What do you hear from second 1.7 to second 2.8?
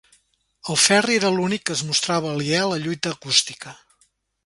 que es mostrava aliè a